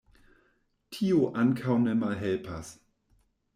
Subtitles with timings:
[0.95, 2.75] Tio ankaŭ ne malhelpas.